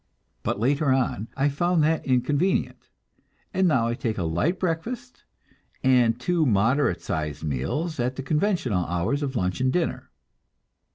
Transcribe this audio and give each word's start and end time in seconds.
But 0.41 0.59
later 0.59 0.89
on 0.91 1.27
I 1.37 1.47
found 1.47 1.83
that 1.83 2.03
inconvenient, 2.07 2.89
and 3.53 3.67
now 3.67 3.87
I 3.87 3.93
take 3.93 4.17
a 4.17 4.23
light 4.23 4.59
breakfast, 4.59 5.25
and 5.83 6.19
two 6.19 6.43
moderate 6.43 7.03
sized 7.03 7.43
meals 7.43 7.99
at 7.99 8.15
the 8.15 8.23
conventional 8.23 8.83
hours 8.87 9.21
of 9.21 9.35
lunch 9.35 9.61
and 9.61 9.71
dinner. 9.71 10.09